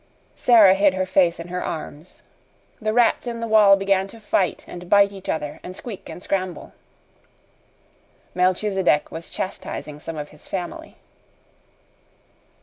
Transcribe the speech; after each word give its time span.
Sara 0.35 0.73
hid 0.73 0.95
her 0.95 1.05
face 1.05 1.39
in 1.39 1.49
her 1.49 1.63
arms. 1.63 2.23
The 2.81 2.91
rats 2.91 3.27
in 3.27 3.39
the 3.39 3.45
wall 3.45 3.75
began 3.75 4.07
to 4.07 4.19
fight 4.19 4.65
and 4.67 4.89
bite 4.89 5.11
each 5.11 5.29
other 5.29 5.59
and 5.61 5.75
squeak 5.75 6.09
and 6.09 6.23
scramble. 6.23 6.73
Melchisedec 8.33 9.11
was 9.11 9.29
chastising 9.29 9.99
some 9.99 10.17
of 10.17 10.29
his 10.29 10.47
family. 10.47 10.97